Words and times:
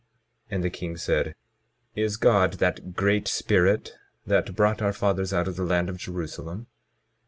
22:9 0.49 0.55
And 0.55 0.63
the 0.63 0.69
king 0.71 0.97
said: 0.97 1.35
Is 1.95 2.17
God 2.17 2.53
that 2.53 2.93
Great 2.95 3.27
Spirit 3.27 3.91
that 4.25 4.55
brought 4.55 4.81
our 4.81 4.93
fathers 4.93 5.31
out 5.31 5.47
of 5.47 5.57
the 5.57 5.63
land 5.63 5.89
of 5.89 5.97
Jerusalem? 5.97 6.65